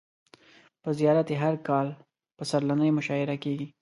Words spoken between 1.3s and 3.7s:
یې هر کال پسرلنۍ مشاعر کیږي.